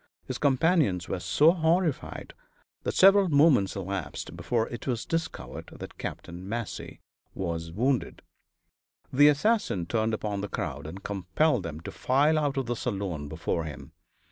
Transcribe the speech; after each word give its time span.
His 0.25 0.39
companions 0.39 1.07
were 1.07 1.19
so 1.19 1.51
horrified 1.51 2.33
that 2.81 2.95
several 2.95 3.29
moments 3.29 3.75
elapsed 3.75 4.35
before 4.35 4.67
it 4.69 4.87
was 4.87 5.05
discovered 5.05 5.69
that 5.77 5.99
Capt. 5.99 6.27
Massey 6.31 7.01
was 7.35 7.71
wounded. 7.71 8.23
[Illustration: 9.11 9.11
Death 9.11 9.11
of 9.11 9.11
Wild 9.11 9.11
Bill.] 9.11 9.17
The 9.17 9.27
assassin 9.27 9.85
turned 9.85 10.13
upon 10.15 10.41
the 10.41 10.47
crowd 10.47 10.87
and 10.87 11.03
compelled 11.03 11.61
them 11.61 11.81
to 11.81 11.91
file 11.91 12.39
out 12.39 12.57
of 12.57 12.65
the 12.65 12.75
saloon 12.75 13.27
before 13.29 13.65
him. 13.65 13.91